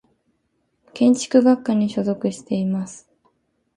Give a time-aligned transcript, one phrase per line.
[0.93, 3.07] 建築学科に所属しています。